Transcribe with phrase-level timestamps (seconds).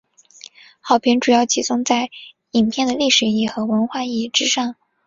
[0.79, 2.09] 好评主要集中在
[2.53, 4.75] 影片的历史意义和文化意义之上。